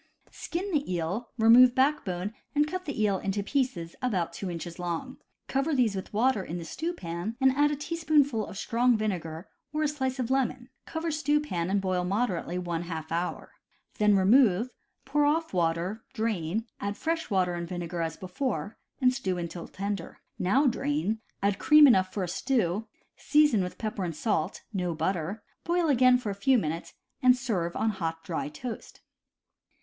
[0.31, 5.17] —Skin the eel, remove backbone and cut the eel into pieces about two inches long;
[5.47, 9.47] cover these with water in the stew pan, and add a teaspoonful of strong vinegar
[9.71, 13.51] or a slice of lemon, cover stew pan and boil moderately one half hour.
[13.99, 14.69] Then remove,
[15.05, 20.19] pour off water, drain, add fresh water and vinegar as before, and stew until tender.
[20.39, 22.87] Now drain, add cream enough for a stew,
[23.17, 27.75] season with pepper and salt (no butter), boil again for a few minutes, and serve
[27.75, 29.01] on hot, dry toast.